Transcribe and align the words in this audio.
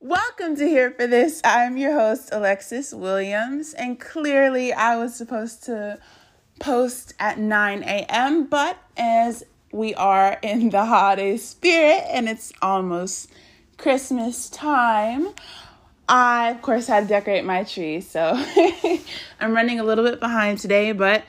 Welcome 0.00 0.54
to 0.58 0.64
Hear 0.64 0.92
For 0.92 1.08
This. 1.08 1.40
I'm 1.42 1.76
your 1.76 1.92
host, 1.92 2.28
Alexis 2.30 2.94
Williams, 2.94 3.74
and 3.74 3.98
clearly 3.98 4.72
I 4.72 4.94
was 4.94 5.16
supposed 5.16 5.64
to 5.64 5.98
post 6.60 7.14
at 7.18 7.40
9 7.40 7.82
a.m., 7.82 8.46
but 8.46 8.78
as 8.96 9.42
we 9.72 9.96
are 9.96 10.38
in 10.40 10.70
the 10.70 10.84
holiday 10.84 11.36
spirit 11.36 12.04
and 12.10 12.28
it's 12.28 12.52
almost 12.62 13.32
Christmas 13.76 14.48
time, 14.48 15.30
I, 16.08 16.50
of 16.50 16.62
course, 16.62 16.86
had 16.86 17.00
to 17.02 17.08
decorate 17.08 17.44
my 17.44 17.64
tree. 17.64 18.00
So 18.00 18.34
I'm 19.40 19.52
running 19.52 19.80
a 19.80 19.84
little 19.84 20.04
bit 20.04 20.20
behind 20.20 20.60
today, 20.60 20.92
but 20.92 21.24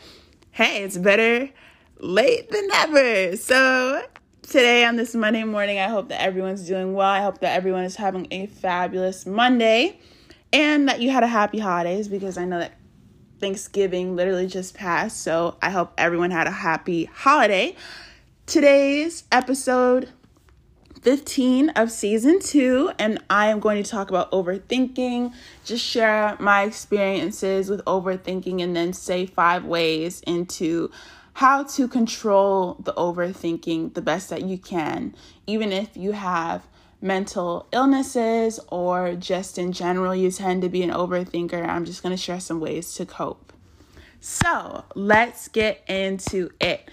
hey, 0.51 0.83
it's 0.83 0.95
better 0.95 1.49
late 1.97 2.51
than 2.51 2.67
never. 2.67 3.35
So 3.35 4.03
today 4.49 4.83
on 4.83 4.95
this 4.95 5.13
Monday 5.13 5.43
morning. 5.43 5.77
I 5.77 5.89
hope 5.89 6.09
that 6.09 6.19
everyone's 6.19 6.65
doing 6.65 6.93
well. 6.93 7.07
I 7.07 7.21
hope 7.21 7.37
that 7.41 7.55
everyone 7.55 7.83
is 7.83 7.95
having 7.95 8.27
a 8.31 8.47
fabulous 8.47 9.27
Monday 9.27 9.99
and 10.51 10.89
that 10.89 10.99
you 10.99 11.11
had 11.11 11.21
a 11.21 11.27
happy 11.27 11.59
holidays 11.59 12.07
because 12.07 12.35
I 12.35 12.45
know 12.45 12.57
that 12.57 12.73
Thanksgiving 13.39 14.15
literally 14.15 14.47
just 14.47 14.73
passed. 14.73 15.21
So 15.21 15.55
I 15.61 15.69
hope 15.69 15.93
everyone 15.99 16.31
had 16.31 16.47
a 16.47 16.51
happy 16.51 17.05
holiday. 17.05 17.75
Today's 18.47 19.23
episode 19.31 20.09
15 21.03 21.69
of 21.69 21.91
season 21.91 22.39
2 22.39 22.93
and 22.97 23.23
I 23.29 23.47
am 23.47 23.59
going 23.59 23.81
to 23.83 23.87
talk 23.87 24.09
about 24.09 24.31
overthinking, 24.31 25.31
just 25.63 25.85
share 25.85 26.35
my 26.39 26.63
experiences 26.63 27.69
with 27.69 27.85
overthinking 27.85 28.63
and 28.63 28.75
then 28.75 28.93
say 28.93 29.27
five 29.27 29.63
ways 29.63 30.21
into 30.21 30.89
how 31.33 31.63
to 31.63 31.87
control 31.87 32.75
the 32.83 32.93
overthinking 32.93 33.93
the 33.93 34.01
best 34.01 34.29
that 34.29 34.43
you 34.43 34.57
can, 34.57 35.15
even 35.47 35.71
if 35.71 35.95
you 35.95 36.11
have 36.11 36.67
mental 37.01 37.67
illnesses 37.71 38.59
or 38.67 39.15
just 39.15 39.57
in 39.57 39.71
general 39.71 40.13
you 40.13 40.31
tend 40.31 40.61
to 40.61 40.69
be 40.69 40.83
an 40.83 40.89
overthinker. 40.89 41.67
I'm 41.67 41.85
just 41.85 42.03
going 42.03 42.15
to 42.15 42.21
share 42.21 42.39
some 42.39 42.59
ways 42.59 42.93
to 42.95 43.05
cope. 43.05 43.53
So, 44.21 44.83
let's 44.95 45.47
get 45.47 45.81
into 45.87 46.49
it. 46.59 46.89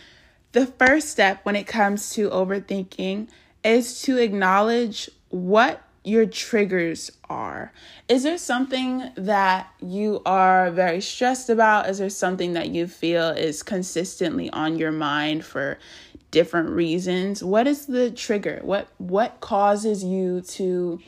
The 0.53 0.67
first 0.67 1.11
step 1.11 1.45
when 1.45 1.57
it 1.57 1.67
comes 1.67 2.11
to 2.11 2.31
overthinking 2.31 3.29
is 3.65 4.01
to 4.03 4.17
acknowledge 4.19 5.11
what 5.29 5.83
your 6.07 6.25
triggers 6.25 7.11
are. 7.29 7.73
Is 8.09 8.23
there 8.23 8.39
something 8.39 9.11
that 9.17 9.69
you 9.83 10.23
are 10.25 10.71
very 10.71 11.01
stressed 11.01 11.51
about? 11.51 11.89
Is 11.89 11.99
there 11.99 12.11
something 12.11 12.53
that 12.53 12.69
you 12.69 12.87
feel 12.87 13.31
is 13.31 13.65
consistently 13.65 14.49
on 14.51 14.79
your 14.79 14.93
mind 14.93 15.45
for 15.45 15.79
different 16.31 16.71
reasons? 16.71 17.43
What 17.43 17.67
is 17.67 17.87
the 17.87 18.13
trigger? 18.13 18.61
What 18.63 18.89
what 18.99 19.41
causes 19.41 20.05
you 20.05 20.43
to 20.43 21.01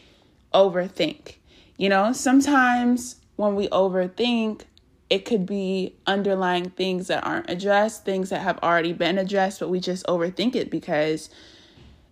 overthink? 0.53 1.37
You 1.77 1.91
know, 1.91 2.13
sometimes 2.13 3.17
when 3.37 3.55
we 3.55 3.69
overthink, 3.69 4.63
it 5.09 5.25
could 5.25 5.47
be 5.47 5.95
underlying 6.09 6.71
things 6.71 7.07
that 7.07 7.25
aren't 7.25 7.49
addressed, 7.49 8.05
things 8.05 8.31
that 8.31 8.43
have 8.43 8.59
already 8.65 8.93
been 8.93 9.17
addressed, 9.17 9.61
but 9.61 9.69
we 9.69 9.79
just 9.79 10.05
overthink 10.07 10.57
it 10.57 10.73
because 10.73 11.31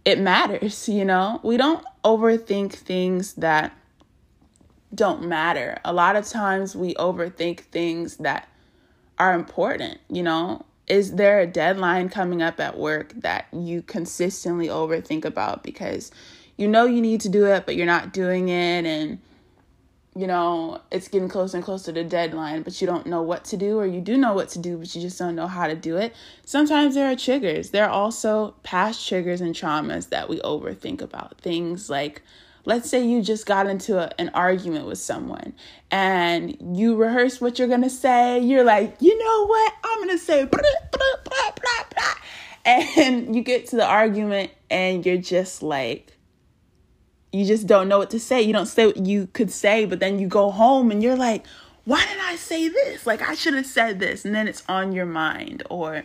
it 0.07 0.21
matters, 0.21 0.89
you 0.89 1.05
know? 1.05 1.41
We 1.43 1.59
don't 1.59 1.85
overthink 2.07 2.73
things 2.73 3.33
that 3.35 3.77
don't 4.95 5.27
matter. 5.27 5.77
A 5.85 5.93
lot 5.93 6.15
of 6.15 6.25
times 6.25 6.77
we 6.77 6.95
overthink 6.95 7.61
things 7.61 8.19
that 8.19 8.49
are 9.19 9.35
important, 9.35 9.99
you 10.09 10.23
know? 10.23 10.65
Is 10.87 11.17
there 11.17 11.41
a 11.41 11.49
deadline 11.49 12.09
coming 12.09 12.43
up 12.43 12.61
at 12.61 12.79
work 12.79 13.13
that 13.17 13.47
you 13.53 13.83
consistently 13.83 14.69
overthink 14.69 15.25
about 15.25 15.65
because 15.65 16.13
you 16.57 16.69
know 16.69 16.85
you 16.85 17.01
need 17.01 17.21
to 17.23 17.29
do 17.29 17.47
it, 17.47 17.67
but 17.67 17.75
you're 17.75 17.87
not 17.87 18.13
doing 18.13 18.51
it 18.51 18.87
and 18.87 19.19
you 20.17 20.27
know, 20.27 20.81
it's 20.91 21.09
getting 21.09 21.29
closer 21.29 21.59
and 21.59 21.65
closer 21.65 21.93
to 21.93 22.03
deadline, 22.03 22.63
but 22.63 22.81
you 22.81 22.87
don't 22.87 23.05
know 23.05 23.21
what 23.21 23.45
to 23.45 23.57
do, 23.59 23.79
or 23.79 23.87
you 23.87 24.01
do 24.01 24.17
know 24.17 24.33
what 24.33 24.49
to 24.51 24.59
do, 24.59 24.79
but 24.79 24.95
you 24.95 25.03
just 25.03 25.19
don't 25.19 25.37
know 25.37 25.47
how 25.47 25.67
to 25.67 25.75
do 25.75 25.99
it. 25.99 26.15
Sometimes 26.47 26.95
there 26.95 27.11
are 27.11 27.15
triggers. 27.15 27.71
There 27.71 27.85
are 27.85 27.91
also 27.91 28.55
past 28.63 29.07
triggers 29.07 29.43
and 29.43 29.55
traumas 29.55 30.09
that 30.09 30.31
we 30.31 30.39
overthink 30.41 31.03
about. 31.03 31.39
Things 31.43 31.91
like, 31.91 32.23
let's 32.65 32.89
say 32.89 33.07
you 33.07 33.21
just 33.21 33.45
got 33.45 33.67
into 33.67 33.99
a, 33.99 34.11
an 34.19 34.31
argument 34.33 34.87
with 34.87 34.99
someone 34.99 35.53
and 35.91 36.57
you 36.75 36.97
rehearse 36.97 37.39
what 37.39 37.59
you're 37.59 37.69
gonna 37.69 37.91
say. 37.91 38.41
You're 38.41 38.65
like, 38.65 38.97
you 39.01 39.19
know 39.19 39.47
what? 39.47 39.75
I'm 39.85 40.01
gonna 40.01 40.17
say, 40.17 40.47
blah, 40.47 40.63
blah, 40.93 41.01
blah, 41.25 41.53
blah, 41.61 41.85
blah. 41.95 42.15
and 42.65 43.37
you 43.37 43.43
get 43.43 43.67
to 43.67 43.77
the 43.77 43.87
argument 43.87 44.51
and 44.71 45.05
you're 45.05 45.19
just 45.19 45.63
like, 45.63 46.16
you 47.33 47.45
just 47.45 47.67
don't 47.67 47.89
know 47.89 47.99
what 47.99 48.11
to 48.11 48.21
say. 48.21 48.41
You 48.43 48.53
don't 48.53 48.67
say 48.67 48.87
what 48.87 49.07
you 49.07 49.29
could 49.33 49.51
say, 49.51 49.85
but 49.85 50.01
then 50.01 50.19
you 50.19 50.27
go 50.27 50.51
home 50.51 50.91
and 50.91 51.03
you're 51.03 51.17
like, 51.17 51.45
why 51.85 52.05
did 52.07 52.19
I 52.21 52.37
say 52.37 52.69
this? 52.69 53.07
Like, 53.07 53.23
I 53.23 53.35
should 53.35 53.55
have 53.55 53.67
said 53.67 54.01
this. 54.01 54.25
And 54.25 54.35
then 54.35 54.49
it's 54.49 54.65
on 54.69 54.93
your 54.93 55.07
mind. 55.07 55.63
Or 55.71 56.05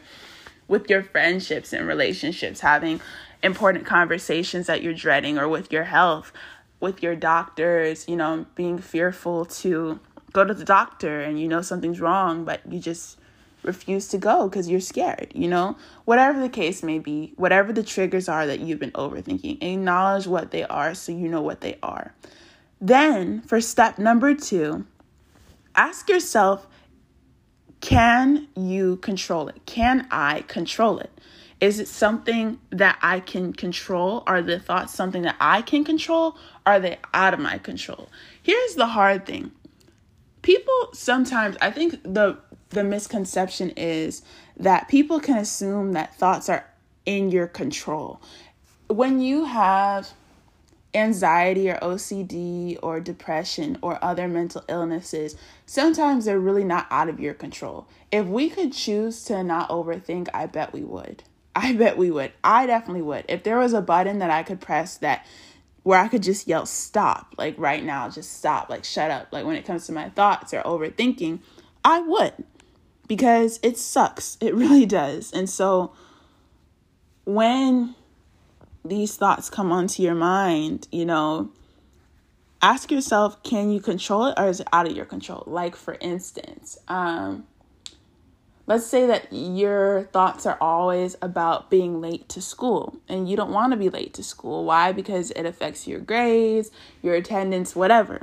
with 0.68 0.90
your 0.90 1.04
friendships 1.04 1.74
and 1.74 1.88
relationships, 1.88 2.59
having 2.59 3.02
important 3.44 3.86
conversations 3.86 4.68
that 4.68 4.84
you're 4.84 4.94
dreading, 4.94 5.38
or 5.38 5.48
with 5.48 5.72
your 5.72 5.86
health, 5.86 6.32
with 6.80 7.02
your 7.02 7.16
doctors, 7.16 8.08
you 8.08 8.16
know, 8.16 8.46
being 8.56 8.78
fearful 8.78 9.46
to 9.46 10.00
go 10.32 10.44
to 10.44 10.53
the 10.53 10.66
doctor 10.66 11.22
and 11.22 11.40
you 11.40 11.48
know 11.48 11.62
something's 11.62 12.00
wrong, 12.00 12.46
but 12.46 12.62
you 12.72 12.80
just 12.80 13.18
refuse 13.63 14.07
to 14.09 14.17
go 14.17 14.47
because 14.47 14.69
you're 14.69 14.79
scared, 14.79 15.31
you 15.33 15.47
know? 15.47 15.77
Whatever 16.05 16.39
the 16.39 16.49
case 16.49 16.83
may 16.83 16.99
be, 16.99 17.33
whatever 17.35 17.72
the 17.72 17.83
triggers 17.83 18.27
are 18.27 18.47
that 18.47 18.59
you've 18.59 18.79
been 18.79 18.91
overthinking, 18.91 19.61
acknowledge 19.61 20.27
what 20.27 20.51
they 20.51 20.63
are 20.63 20.94
so 20.94 21.11
you 21.11 21.27
know 21.27 21.41
what 21.41 21.61
they 21.61 21.77
are. 21.83 22.13
Then, 22.79 23.41
for 23.41 23.61
step 23.61 23.99
number 23.99 24.33
two, 24.33 24.85
ask 25.75 26.09
yourself 26.09 26.67
can 27.81 28.47
you 28.55 28.97
control 28.97 29.47
it? 29.47 29.66
Can 29.66 30.07
I 30.11 30.41
control 30.41 30.99
it? 30.99 31.11
Is 31.59 31.79
it 31.79 31.88
something 31.88 32.59
that 32.72 32.97
I 33.01 33.19
can 33.19 33.53
control? 33.53 34.23
Are 34.25 34.41
the 34.41 34.59
thoughts 34.59 34.93
something 34.93 35.23
that 35.23 35.35
I 35.39 35.61
can 35.61 35.83
control? 35.83 36.38
Are 36.66 36.79
they 36.79 36.97
out 37.13 37.33
of 37.33 37.39
my 37.39 37.57
control? 37.57 38.09
Here's 38.41 38.75
the 38.75 38.88
hard 38.88 39.25
thing. 39.25 39.51
People 40.41 40.89
sometimes, 40.93 41.57
I 41.61 41.69
think 41.69 42.01
the 42.03 42.39
the 42.72 42.84
misconception 42.84 43.70
is 43.72 44.24
that 44.58 44.88
people 44.88 45.20
can 45.20 45.38
assume 45.38 45.94
that 45.94 46.16
thoughts 46.16 46.50
are 46.50 46.66
in 47.06 47.32
your 47.32 47.48
control. 47.48 48.22
When 48.88 49.22
you 49.22 49.46
have 49.46 50.12
anxiety 50.94 51.70
or 51.70 51.78
OCD 51.78 52.78
or 52.84 53.00
depression 53.00 53.78
or 53.82 54.04
other 54.04 54.28
mental 54.28 54.64
illnesses, 54.68 55.36
sometimes 55.66 56.26
they're 56.26 56.40
really 56.40 56.64
not 56.64 56.88
out 56.90 57.09
of 57.09 57.20
your 57.20 57.34
control. 57.34 57.88
If 58.12 58.26
we 58.26 58.50
could 58.50 58.74
choose 58.74 59.24
to 59.26 59.44
not 59.44 59.70
overthink, 59.70 60.28
I 60.34 60.48
bet 60.48 60.74
we 60.74 60.84
would. 60.84 61.24
I 61.56 61.74
bet 61.74 61.98
we 61.98 62.12
would. 62.12 62.32
I 62.44 62.66
definitely 62.66 63.02
would. 63.03 63.26
If 63.28 63.44
there 63.44 63.58
was 63.58 63.74
a 63.74 63.82
button 63.82 64.20
that 64.20 64.32
I 64.32 64.44
could 64.44 64.62
press 64.62 64.98
that 64.98 65.26
where 65.84 66.00
I 66.00 66.08
could 66.08 66.24
just 66.24 66.48
yell 66.48 66.66
stop, 66.66 67.36
like 67.38 67.56
right 67.58 67.84
now, 67.84 68.08
just 68.09 68.38
stop, 68.38 68.70
like 68.70 68.84
shut 68.84 69.12
up, 69.12 69.28
like 69.32 69.46
when 69.46 69.56
it 69.56 69.66
comes 69.66 69.86
to 69.88 69.92
my 69.92 70.09
thoughts 70.09 70.53
or 70.53 70.62
overthinking, 70.62 71.40
I 71.84 72.02
would 72.02 72.34
because 73.11 73.59
it 73.61 73.77
sucks. 73.77 74.38
It 74.39 74.55
really 74.63 74.85
does. 74.85 75.33
And 75.33 75.49
so 75.49 75.91
when 77.25 77.94
these 78.85 79.17
thoughts 79.17 79.49
come 79.49 79.69
onto 79.69 80.01
your 80.01 80.16
mind, 80.16 80.88
you 80.94 81.05
know, 81.05 81.51
ask 82.61 82.89
yourself, 82.89 83.44
can 83.44 83.69
you 83.69 83.81
control 83.81 84.27
it 84.27 84.35
or 84.38 84.47
is 84.47 84.61
it 84.61 84.67
out 84.72 84.89
of 84.89 84.95
your 84.95 85.03
control? 85.03 85.44
Like 85.45 85.75
for 85.75 85.97
instance, 85.99 86.77
um, 86.88 87.45
let's 88.66 88.88
say 88.88 89.05
that 89.07 89.28
your 89.33 90.03
thoughts 90.13 90.45
are 90.45 90.57
always 90.61 91.17
about 91.22 91.69
being 91.69 91.99
late 91.99 92.29
to 92.29 92.41
school 92.41 92.95
and 93.09 93.29
you 93.29 93.35
don't 93.35 93.51
want 93.51 93.73
to 93.73 93.78
be 93.78 93.89
late 93.89 94.13
to 94.13 94.23
school. 94.23 94.63
Why? 94.63 94.93
Because 94.93 95.31
it 95.31 95.45
affects 95.45 95.85
your 95.85 95.99
grades, 95.99 96.72
your 97.01 97.16
attendance, 97.16 97.75
whatever. 97.75 98.22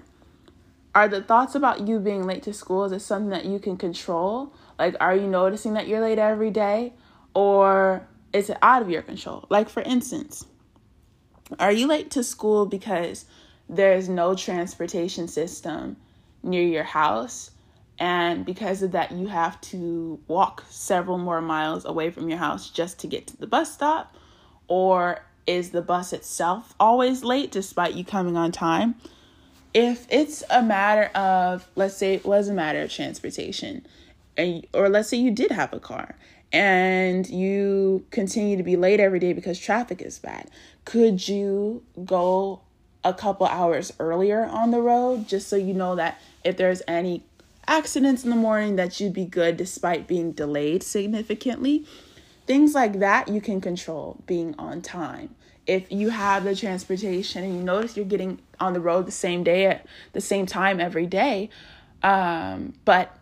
Are 0.94 1.08
the 1.08 1.23
thoughts 1.23 1.55
about 1.55 1.87
you 1.87 2.00
being 2.00 2.26
late 2.26 2.43
to 2.44 2.52
school 2.52 2.85
is 2.85 2.93
it 2.93 3.00
something 3.00 3.31
that 3.31 3.44
you 3.44 3.58
can 3.58 3.76
control 3.76 4.52
like, 4.79 4.94
are 5.00 5.14
you 5.14 5.26
noticing 5.26 5.75
that 5.75 5.88
you're 5.88 6.00
late 6.00 6.19
every 6.19 6.50
day? 6.50 6.93
Or 7.35 8.06
is 8.32 8.49
it 8.49 8.58
out 8.62 8.82
of 8.82 8.90
your 8.90 9.02
control? 9.02 9.46
Like, 9.49 9.69
for 9.69 9.82
instance, 9.82 10.46
are 11.58 11.73
you 11.73 11.87
late 11.87 12.11
to 12.12 12.23
school 12.23 12.67
because 12.67 13.25
there's 13.69 14.08
no 14.08 14.35
transportation 14.35 15.26
system 15.26 15.96
near 16.43 16.62
your 16.62 16.85
house? 16.85 17.50
And 17.99 18.46
because 18.46 18.82
of 18.82 18.93
that, 18.93 19.11
you 19.11 19.26
have 19.26 19.61
to 19.62 20.20
walk 20.29 20.64
several 20.70 21.19
more 21.19 21.41
miles 21.41 21.84
away 21.84 22.11
from 22.11 22.29
your 22.29 22.38
house 22.38 22.70
just 22.70 23.00
to 23.00 23.08
get 23.08 23.26
to 23.29 23.37
the 23.37 23.49
bus 23.49 23.73
stop? 23.73 24.17
Or 24.69 25.25
is 25.46 25.70
the 25.70 25.82
bus 25.82 26.12
itself 26.12 26.75
always 26.79 27.25
late 27.25 27.50
despite 27.50 27.94
you 27.94 28.05
coming 28.05 28.37
on 28.37 28.52
time? 28.52 28.94
If 29.79 30.07
it's 30.11 30.43
a 30.51 30.63
matter 30.63 31.11
of, 31.15 31.69
let's 31.77 31.97
say 31.97 32.15
it 32.15 32.25
was 32.25 32.49
a 32.49 32.53
matter 32.53 32.83
of 32.83 32.91
transportation, 32.91 33.87
and 34.37 34.67
or 34.73 34.89
let's 34.89 35.09
say 35.09 35.17
you 35.17 35.31
did 35.31 35.51
have 35.51 35.73
a 35.73 35.81
car 35.81 36.17
and 36.53 37.29
you 37.29 38.05
continue 38.11 38.57
to 38.57 38.63
be 38.63 38.77
late 38.77 39.01
every 39.01 39.19
day 39.19 39.35
because 39.35 39.59
traffic 39.59 40.01
is 40.01 40.19
bad 40.19 40.51
could 40.87 41.29
you 41.29 41.83
go 42.07 42.59
a 43.05 43.13
couple 43.13 43.47
hours 43.47 43.93
earlier 44.01 44.45
on 44.47 44.71
the 44.71 44.81
road 44.81 45.29
just 45.29 45.49
so 45.49 45.57
you 45.57 45.75
know 45.75 45.95
that 45.95 46.19
if 46.45 46.57
there's 46.57 46.81
any 46.89 47.23
accidents 47.69 48.25
in 48.25 48.31
the 48.31 48.37
morning 48.37 48.77
that 48.77 48.99
you'd 48.99 49.13
be 49.13 49.27
good 49.27 49.57
despite 49.57 50.09
being 50.09 50.33
delayed 50.33 50.83
significantly. 50.83 51.85
Things 52.47 52.75
like 52.75 52.99
that 53.01 53.29
you 53.29 53.41
can 53.41 53.61
control 53.61 54.23
being 54.27 54.55
on 54.59 54.81
time. 54.81 55.35
If 55.69 55.93
you 55.93 56.09
have 56.09 56.43
the 56.43 56.56
transportation 56.56 57.44
and 57.44 57.55
you 57.55 57.62
notice 57.62 57.97
you're 57.97 58.06
getting 58.06 58.41
on 58.59 58.73
the 58.73 58.81
road 58.81 59.06
the 59.06 59.12
same 59.12 59.44
day 59.44 59.67
at 59.67 59.87
the 60.15 60.20
same 60.20 60.47
time 60.47 60.81
every 60.81 61.06
day, 61.06 61.50
um, 62.03 62.73
but 62.85 63.17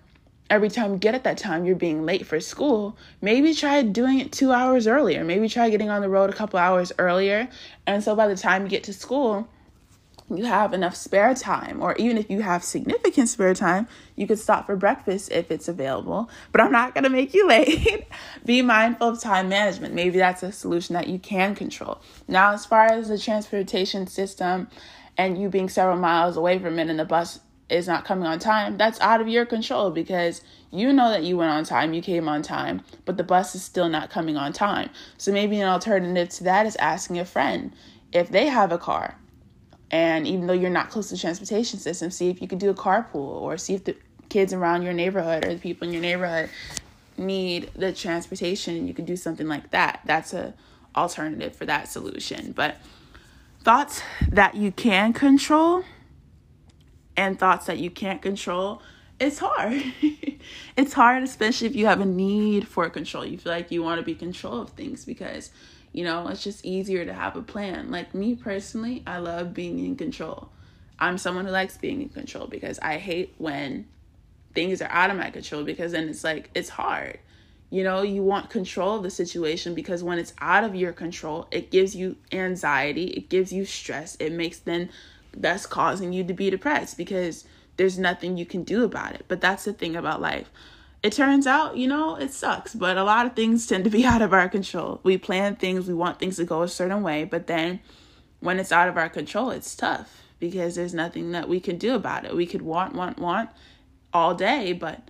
every 0.49 0.69
time 0.69 0.93
you 0.93 0.99
get 0.99 1.15
at 1.15 1.25
that 1.25 1.39
time 1.39 1.65
you're 1.65 1.77
being 1.77 2.07
late 2.07 2.25
for 2.25 2.41
school, 2.41 2.97
maybe 3.21 3.53
try 3.53 3.83
doing 3.83 4.21
it 4.21 4.33
two 4.33 4.53
hours 4.53 4.87
earlier. 4.87 5.25
Maybe 5.25 5.49
try 5.49 5.69
getting 5.71 5.91
on 5.91 6.03
the 6.03 6.09
road 6.09 6.31
a 6.31 6.33
couple 6.33 6.59
hours 6.59 6.93
earlier. 6.99 7.49
And 7.87 8.03
so 8.03 8.15
by 8.15 8.29
the 8.29 8.37
time 8.37 8.63
you 8.63 8.69
get 8.69 8.85
to 8.85 8.93
school, 8.93 9.49
you 10.35 10.45
have 10.45 10.73
enough 10.73 10.97
spare 10.97 11.35
time, 11.35 11.81
or 11.81 11.95
even 11.97 12.19
if 12.19 12.29
you 12.29 12.43
have 12.43 12.65
significant 12.65 13.29
spare 13.29 13.55
time, 13.55 13.87
you 14.17 14.27
could 14.27 14.39
stop 14.39 14.67
for 14.67 14.75
breakfast 14.75 15.31
if 15.31 15.51
it's 15.51 15.69
available. 15.69 16.29
But 16.51 16.61
I'm 16.61 16.73
not 16.73 16.95
gonna 16.95 17.11
make 17.11 17.33
you 17.33 17.47
late. 17.49 18.07
Be 18.45 18.63
mindful 18.63 19.09
of 19.09 19.21
time 19.21 19.49
management. 19.49 19.95
Maybe 19.95 20.19
that's 20.19 20.43
a 20.43 20.51
solution 20.51 20.95
that 20.95 21.09
you 21.09 21.19
can 21.19 21.55
control. 21.55 22.01
Now, 22.27 22.53
as 22.53 22.67
far 22.67 22.87
as 22.87 23.09
the 23.09 23.19
transportation 23.19 24.07
system 24.07 24.69
and 25.17 25.41
you 25.41 25.49
being 25.49 25.69
several 25.69 25.97
miles 25.97 26.37
away 26.37 26.59
from 26.59 26.79
it 26.79 26.89
and 26.89 26.99
the 26.99 27.05
bus 27.05 27.41
is 27.69 27.87
not 27.87 28.05
coming 28.05 28.27
on 28.27 28.39
time, 28.39 28.77
that's 28.77 29.01
out 29.01 29.21
of 29.21 29.29
your 29.29 29.47
control 29.47 29.91
because 29.91 30.43
you 30.73 30.93
know 30.93 31.11
that 31.11 31.23
you 31.23 31.37
went 31.37 31.51
on 31.53 31.65
time, 31.65 31.95
you 31.95 32.03
came 32.03 32.29
on 32.29 32.43
time, 32.43 32.83
but 33.05 33.17
the 33.17 33.25
bus 33.25 33.55
is 33.55 33.63
still 33.63 33.89
not 33.89 34.11
coming 34.11 34.37
on 34.37 34.53
time. 34.53 34.91
So 35.19 35.33
maybe 35.33 35.61
an 35.61 35.69
alternative 35.69 36.29
to 36.31 36.45
that 36.45 36.67
is 36.67 36.77
asking 36.77 37.19
a 37.19 37.25
friend 37.25 37.73
if 38.13 38.29
they 38.29 38.47
have 38.47 38.73
a 38.73 38.79
car 38.79 39.17
and 39.91 40.27
even 40.27 40.47
though 40.47 40.53
you're 40.53 40.71
not 40.71 40.91
close 40.91 41.09
to 41.09 41.15
the 41.15 41.21
transportation 41.21 41.79
system, 41.79 42.11
see 42.11 42.29
if 42.29 42.43
you 42.43 42.49
could 42.49 42.59
do 42.59 42.71
a 42.71 42.75
carpool 42.75 43.41
or 43.41 43.57
see 43.57 43.75
if 43.75 43.85
the 43.85 43.97
kids 44.29 44.53
around 44.53 44.83
your 44.83 44.93
neighborhood 44.93 45.45
or 45.45 45.55
the 45.55 45.61
people 45.61 45.87
in 45.87 45.93
your 45.93 46.03
neighborhood 46.03 46.51
need 47.17 47.71
the 47.75 47.93
transportation. 47.93 48.89
You 48.89 48.95
could 48.95 49.07
do 49.07 49.17
something 49.17 49.47
like 49.47 49.71
that. 49.71 50.01
That's 50.05 50.35
a 50.35 50.55
alternative 50.97 51.55
for 51.55 51.67
that 51.67 51.89
solution. 51.89 52.53
But 52.53 52.77
thoughts 53.63 54.03
that 54.29 54.55
you 54.55 54.73
can 54.73 55.13
control 55.13 55.85
and 57.17 57.39
thoughts 57.39 57.67
that 57.67 57.79
you 57.79 57.91
can't 57.91 58.21
control, 58.21 58.83
it's 59.21 59.39
hard. 59.39 59.83
it's 60.77 60.93
hard, 60.93 61.23
especially 61.23 61.69
if 61.69 61.77
you 61.77 61.87
have 61.87 62.01
a 62.01 62.07
need 62.07 62.67
for 62.67 62.89
control. 62.91 63.25
You 63.25 63.39
feel 63.39 63.53
like 63.53 63.71
you 63.71 63.83
want 63.83 64.01
to 64.01 64.05
be 64.05 64.15
control 64.15 64.61
of 64.61 64.71
things 64.71 65.05
because 65.05 65.51
you 65.97 66.05
know, 66.05 66.29
it's 66.29 66.45
just 66.45 66.63
easier 66.63 67.07
to 67.07 67.15
have 67.15 67.37
a 67.37 67.43
plan. 67.43 67.91
Like 67.91 68.15
me 68.15 68.35
personally, 68.35 69.03
I 69.07 69.17
love 69.17 69.55
being 69.55 69.79
in 69.79 69.97
control. 69.97 70.51
I'm 70.99 71.17
someone 71.17 71.47
who 71.47 71.51
likes 71.51 71.79
being 71.79 72.03
in 72.03 72.11
control 72.11 72.47
because 72.47 72.79
I 72.81 72.99
hate 72.99 73.35
when 73.39 73.87
things 74.55 74.83
are 74.83 74.91
out 74.91 75.11
of 75.11 75.17
my 75.17 75.31
control 75.31 75.65
because 75.65 75.93
then 75.93 76.11
it's 76.11 76.23
like 76.23 76.51
it's 76.55 76.69
hard. 76.69 77.19
You 77.71 77.83
know, 77.83 78.03
you 78.03 78.23
want 78.23 78.51
control 78.51 78.97
of 78.97 79.05
the 79.05 79.11
situation 79.11 79.75
because 79.75 80.05
when 80.05 80.19
it's 80.19 80.35
out 80.39 80.65
of 80.65 80.75
your 80.75 80.93
control, 80.93 81.49
it 81.51 81.71
gives 81.71 81.97
you 81.97 82.17
anxiety, 82.31 83.07
it 83.07 83.31
gives 83.31 83.51
you 83.51 83.65
stress, 83.65 84.19
it 84.21 84.33
makes 84.33 84.59
then 84.59 84.91
that's 85.35 85.65
causing 85.65 86.13
you 86.13 86.25
to 86.25 86.35
be 86.35 86.51
depressed 86.51 86.99
because 86.99 87.47
there's 87.79 87.99
nothing 87.99 88.37
you 88.37 88.45
can 88.45 88.65
do 88.65 88.85
about 88.85 89.15
it. 89.15 89.25
But 89.29 89.41
that's 89.41 89.65
the 89.65 89.73
thing 89.73 89.97
about 89.97 90.21
life 90.21 90.51
it 91.07 91.13
turns 91.13 91.47
out, 91.47 91.77
you 91.77 91.87
know, 91.87 92.17
it 92.17 92.33
sucks, 92.33 92.75
but 92.75 92.99
a 92.99 93.05
lot 93.05 93.27
of 93.27 93.37
things 93.37 93.65
tend 93.65 93.85
to 93.85 93.91
be 93.91 94.05
out 94.13 94.23
of 94.23 94.33
our 94.33 94.49
control. 94.49 94.99
We 95.05 95.17
plan 95.19 95.55
things, 95.55 95.87
we 95.87 95.95
want 95.95 96.19
things 96.19 96.35
to 96.39 96.45
go 96.45 96.63
a 96.63 96.69
certain 96.69 97.01
way, 97.05 97.23
but 97.23 97.47
then 97.47 97.79
when 98.41 98.59
it's 98.59 98.73
out 98.73 98.89
of 98.89 98.97
our 98.97 99.09
control, 99.09 99.51
it's 99.51 99.77
tough 99.77 100.25
because 100.41 100.75
there's 100.75 100.95
nothing 100.95 101.31
that 101.31 101.49
we 101.49 101.61
can 101.61 101.79
do 101.79 101.95
about 101.95 102.25
it. 102.25 102.35
We 102.35 102.45
could 102.45 102.63
want, 102.63 102.97
want, 102.97 103.21
want 103.21 103.51
all 104.13 104.35
day, 104.35 104.73
but 104.73 105.09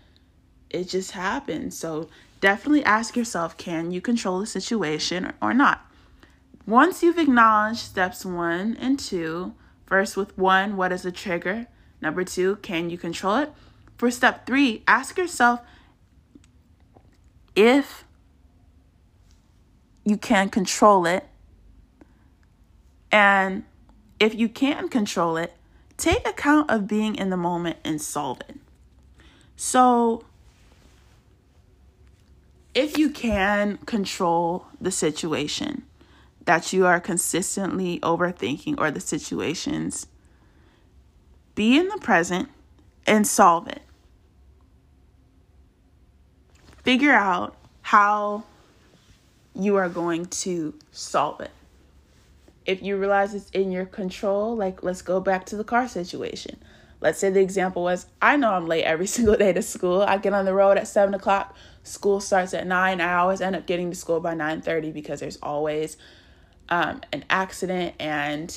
it 0.69 0.91
just 0.91 1.13
happens. 1.13 1.79
So 1.79 2.11
definitely 2.43 2.85
ask 2.85 3.17
yourself 3.17 3.57
can 3.57 3.91
you 3.91 4.03
control 4.03 4.41
the 4.41 4.47
situation 4.47 5.33
or 5.41 5.55
not? 5.55 5.81
Once 6.67 7.03
you've 7.03 7.19
acknowledged 7.19 7.79
steps 7.79 8.23
one 8.23 8.77
and 8.79 8.99
two, 8.99 9.55
first 9.87 10.15
with 10.15 10.37
one, 10.37 10.77
what 10.77 10.93
is 10.93 11.05
the 11.05 11.13
trigger? 11.13 11.69
Number 12.03 12.23
two, 12.23 12.57
can 12.57 12.91
you 12.91 12.99
control 12.99 13.39
it? 13.39 13.53
For 13.97 14.11
step 14.11 14.47
three, 14.47 14.83
ask 14.87 15.17
yourself 15.17 15.61
if 17.57 18.05
you 20.05 20.17
can 20.17 20.51
control 20.51 21.07
it, 21.07 21.27
and 23.11 23.65
if 24.21 24.35
you 24.35 24.49
can 24.49 24.89
control 24.89 25.37
it, 25.37 25.55
take 25.97 26.29
account 26.29 26.71
of 26.71 26.87
being 26.87 27.17
in 27.17 27.31
the 27.31 27.37
moment 27.37 27.79
and 27.83 28.01
solve 28.01 28.41
it. 28.49 28.57
So, 29.57 30.25
if 32.75 32.99
you 32.99 33.09
can 33.09 33.79
control 33.79 34.67
the 34.79 34.91
situation 34.91 35.85
that 36.45 36.73
you 36.73 36.85
are 36.85 37.01
consistently 37.01 37.99
overthinking 38.01 38.79
or 38.79 38.91
the 38.91 39.01
situations, 39.01 40.07
be 41.55 41.79
in 41.79 41.89
the 41.89 41.99
present 41.99 42.51
and 43.07 43.27
solve 43.27 43.67
it 43.67 43.86
figure 46.87 47.13
out 47.13 47.57
how 47.83 48.45
you 49.57 49.75
are 49.75 49.89
going 49.89 50.25
to 50.27 50.73
solve 50.93 51.41
it. 51.41 51.51
If 52.65 52.81
you 52.81 52.97
realize 52.97 53.35
it's 53.35 53.51
in 53.51 53.73
your 53.73 53.87
control, 53.87 54.55
like 54.55 54.85
let's 54.85 55.03
go 55.03 55.19
back 55.19 55.47
to 55.47 55.57
the 55.57 55.65
car 55.65 55.89
situation. 55.89 56.57
Let's 57.01 57.19
say 57.19 57.29
the 57.31 57.41
example 57.41 57.83
was 57.83 58.07
I 58.23 58.37
know 58.37 58.53
I'm 58.53 58.69
late 58.69 58.85
every 58.85 59.07
single 59.17 59.35
day 59.35 59.53
to 59.53 59.63
school. 59.63 60.03
I 60.03 60.19
get 60.19 60.33
on 60.33 60.45
the 60.45 60.55
road 60.55 60.79
at 60.79 60.87
seven 60.87 61.13
o'clock. 61.13 61.57
School 61.83 62.21
starts 62.21 62.55
at 62.55 62.69
nine. 62.69 63.01
I 63.01 63.15
always 63.15 63.41
end 63.41 63.57
up 63.57 63.67
getting 63.67 63.91
to 63.91 63.97
school 63.97 64.21
by 64.21 64.35
nine 64.35 64.63
thirty 64.63 64.93
because 64.93 65.19
there's 65.19 65.39
always 65.43 65.97
um, 66.69 67.01
an 67.13 67.25
accident 67.29 67.97
and 67.99 68.57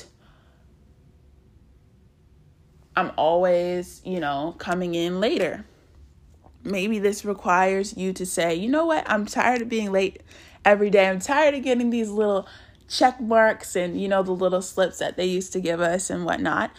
I'm 2.94 3.10
always, 3.16 4.02
you 4.04 4.20
know, 4.20 4.54
coming 4.56 4.94
in 4.94 5.18
later 5.18 5.64
maybe 6.64 6.98
this 6.98 7.24
requires 7.24 7.96
you 7.96 8.12
to 8.14 8.26
say, 8.26 8.54
you 8.54 8.68
know 8.68 8.86
what, 8.86 9.08
I'm 9.08 9.26
tired 9.26 9.62
of 9.62 9.68
being 9.68 9.92
late 9.92 10.22
every 10.64 10.90
day. 10.90 11.08
I'm 11.08 11.20
tired 11.20 11.54
of 11.54 11.62
getting 11.62 11.90
these 11.90 12.10
little 12.10 12.46
check 12.88 13.20
marks 13.20 13.76
and, 13.76 14.00
you 14.00 14.08
know, 14.08 14.22
the 14.22 14.32
little 14.32 14.62
slips 14.62 14.98
that 14.98 15.16
they 15.16 15.26
used 15.26 15.52
to 15.52 15.60
give 15.60 15.80
us 15.80 16.10
and 16.10 16.24
whatnot. 16.24 16.70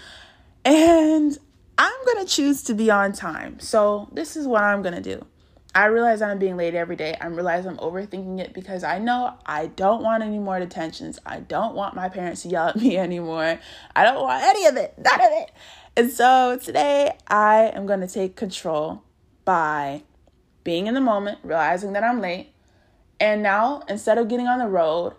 And 0.63 1.37
I'm 1.77 2.05
going 2.05 2.25
to 2.25 2.31
choose 2.31 2.63
to 2.63 2.73
be 2.73 2.91
on 2.91 3.13
time. 3.13 3.59
So 3.59 4.09
this 4.11 4.35
is 4.35 4.47
what 4.47 4.63
I'm 4.63 4.81
going 4.81 4.95
to 4.95 5.01
do. 5.01 5.25
I 5.73 5.85
realize 5.85 6.21
I'm 6.21 6.37
being 6.37 6.57
late 6.57 6.75
every 6.75 6.97
day. 6.97 7.15
I 7.21 7.27
realize 7.27 7.65
I'm 7.65 7.77
overthinking 7.77 8.39
it 8.39 8.53
because 8.53 8.83
I 8.83 8.99
know 8.99 9.35
I 9.45 9.67
don't 9.67 10.03
want 10.03 10.21
any 10.21 10.37
more 10.37 10.59
detentions. 10.59 11.17
I 11.25 11.39
don't 11.39 11.75
want 11.75 11.95
my 11.95 12.09
parents 12.09 12.41
to 12.41 12.49
yell 12.49 12.67
at 12.67 12.75
me 12.81 12.97
anymore. 12.97 13.57
I 13.95 14.03
don't 14.03 14.21
want 14.21 14.43
any 14.43 14.65
of 14.65 14.75
it, 14.75 14.95
none 14.97 15.21
of 15.21 15.31
it. 15.31 15.51
And 15.95 16.11
so 16.11 16.59
today 16.61 17.13
I 17.27 17.71
am 17.73 17.85
going 17.85 18.01
to 18.01 18.07
take 18.07 18.35
control 18.35 19.03
by 19.45 20.03
being 20.63 20.87
in 20.87 20.93
the 20.93 21.01
moment, 21.01 21.39
realizing 21.43 21.93
that 21.93 22.03
I'm 22.03 22.21
late. 22.21 22.53
And 23.19 23.43
now, 23.43 23.83
instead 23.87 24.17
of 24.17 24.27
getting 24.27 24.47
on 24.47 24.59
the 24.59 24.67
road 24.67 25.13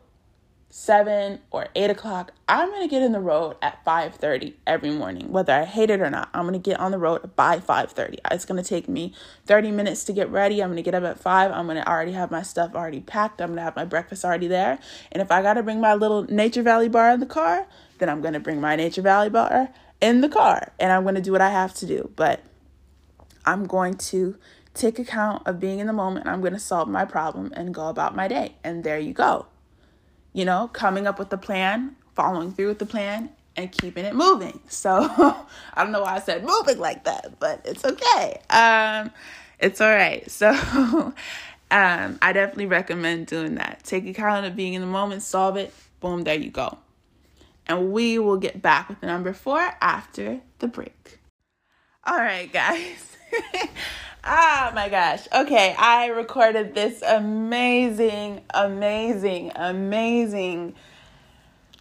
seven 0.75 1.39
or 1.51 1.69
eight 1.77 1.91
o'clock, 1.91 2.33
I'm 2.49 2.71
gonna 2.71 2.89
get 2.89 3.03
in 3.03 3.13
the 3.13 3.21
road 3.21 3.57
at 3.61 3.85
5:30 3.85 4.55
every 4.67 4.91
morning, 4.91 5.31
whether 5.31 5.53
I 5.53 5.65
hate 5.65 5.91
it 5.91 6.01
or 6.01 6.09
not. 6.09 6.31
I'm 6.33 6.47
gonna 6.47 6.59
get 6.59 6.81
on 6.81 6.93
the 6.93 6.99
road 6.99 7.37
by 7.37 7.61
5:30. 7.61 8.19
It's 8.31 8.47
gonna 8.47 8.63
take 8.63 8.89
me 8.89 9.13
30 9.45 9.71
minutes 9.71 10.03
to 10.05 10.15
get 10.15 10.31
ready. 10.31 10.63
I'm 10.63 10.71
gonna 10.71 10.81
get 10.81 10.95
up 10.95 11.05
at 11.05 11.19
five. 11.19 11.53
I'm 11.53 11.67
gonna 11.67 11.85
already 11.87 12.13
have 12.13 12.31
my 12.31 12.43
stuff 12.43 12.75
already 12.75 13.01
packed. 13.01 13.43
I'm 13.43 13.51
gonna 13.51 13.63
have 13.63 13.77
my 13.77 13.85
breakfast 13.85 14.25
already 14.25 14.49
there. 14.49 14.79
And 15.13 15.21
if 15.21 15.31
I 15.31 15.43
gotta 15.43 15.63
bring 15.63 15.81
my 15.81 15.95
little 15.95 16.23
Nature 16.25 16.63
Valley 16.63 16.89
bar 16.89 17.11
in 17.11 17.21
the 17.21 17.27
car, 17.27 17.67
then 17.99 18.09
I'm 18.09 18.23
gonna 18.23 18.41
bring 18.41 18.61
my 18.61 18.75
Nature 18.75 19.03
Valley 19.03 19.29
bar 19.29 19.69
in 20.01 20.23
the 20.23 20.29
car, 20.29 20.73
and 20.81 20.91
I'm 20.91 21.05
gonna 21.05 21.21
do 21.21 21.33
what 21.33 21.43
I 21.43 21.51
have 21.51 21.75
to 21.75 21.87
do. 21.87 22.11
But 22.17 22.41
I'm 23.45 23.67
going 23.67 23.95
to 23.95 24.37
take 24.75 24.99
account 24.99 25.47
of 25.47 25.61
being 25.61 25.79
in 25.79 25.87
the 25.87 25.93
moment. 25.93 26.27
I'm 26.27 26.41
going 26.41 26.53
to 26.53 26.59
solve 26.59 26.89
my 26.89 27.05
problem 27.05 27.53
and 27.55 27.75
go 27.75 27.89
about 27.89 28.17
my 28.17 28.29
day. 28.29 28.55
And 28.65 28.85
there 28.85 28.99
you 28.99 29.13
go. 29.13 29.47
You 30.33 30.45
know, 30.45 30.69
coming 30.69 31.07
up 31.07 31.19
with 31.19 31.31
the 31.31 31.39
plan, 31.39 31.97
following 32.15 32.53
through 32.53 32.69
with 32.69 32.79
the 32.79 32.87
plan, 32.87 33.31
and 33.57 33.71
keeping 33.71 34.05
it 34.05 34.15
moving. 34.15 34.61
So 34.69 34.93
I 35.75 35.83
don't 35.83 35.93
know 35.93 36.03
why 36.03 36.17
I 36.17 36.21
said 36.21 36.45
moving 36.45 36.79
like 36.79 37.05
that, 37.05 37.39
but 37.39 37.61
it's 37.65 37.85
okay. 37.85 38.41
Um, 38.51 39.11
it's 39.59 39.81
all 39.81 39.95
right. 39.95 40.25
So 40.31 40.51
um, 41.71 42.19
I 42.21 42.33
definitely 42.33 42.67
recommend 42.67 43.27
doing 43.27 43.55
that. 43.57 43.83
Take 43.85 44.07
account 44.07 44.45
of 44.45 44.57
being 44.57 44.75
in 44.75 44.81
the 44.81 44.87
moment, 44.87 45.23
solve 45.23 45.57
it. 45.57 45.73
Boom, 46.01 46.25
there 46.25 46.35
you 46.35 46.51
go. 46.51 46.79
And 47.67 47.93
we 47.93 48.19
will 48.19 48.37
get 48.37 48.61
back 48.61 48.89
with 48.89 49.03
number 49.03 49.33
four 49.33 49.71
after 49.81 50.41
the 50.59 50.67
break. 50.67 51.19
All 52.05 52.19
right, 52.19 52.53
guys. 52.53 53.12
ah, 54.25 54.73
my 54.75 54.89
gosh. 54.89 55.27
Okay, 55.35 55.75
I 55.79 56.07
recorded 56.09 56.75
this 56.75 57.03
amazing, 57.03 58.43
amazing, 58.55 59.53
amazing 59.55 60.75